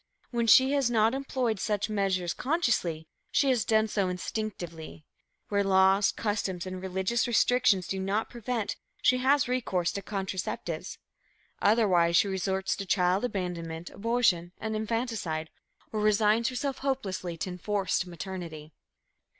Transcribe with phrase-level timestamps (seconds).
[0.31, 5.05] When she has not employed such measures consciously, she has done so instinctively.
[5.49, 10.97] Where laws, customs and religious restrictions do not prevent, she has recourse to contraceptives.
[11.61, 15.51] Otherwise, she resorts to child abandonment, abortion and infanticide,
[15.91, 18.73] or resigns herself hopelessly to enforced maternity.